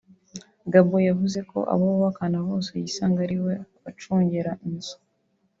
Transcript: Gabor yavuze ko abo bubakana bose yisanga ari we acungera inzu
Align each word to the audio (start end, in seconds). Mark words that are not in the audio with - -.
Gabor 0.71 1.01
yavuze 1.09 1.39
ko 1.51 1.59
abo 1.71 1.83
bubakana 1.91 2.37
bose 2.47 2.71
yisanga 2.81 3.19
ari 3.27 3.37
we 3.45 3.53
acungera 3.89 4.51
inzu 4.67 4.95